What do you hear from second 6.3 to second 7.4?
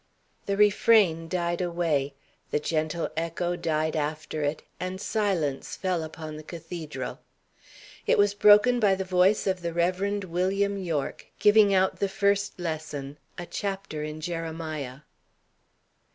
the cathedral.